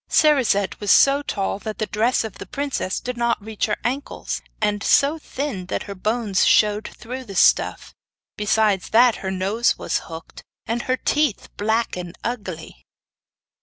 [0.09, 4.41] Cerisette was so tall that the dress of the princess did not reach her ankles,
[4.59, 7.93] and so thin that her bones showed through the stuff.
[8.35, 12.83] Besides that her nose was hooked, and her teeth black and ugly.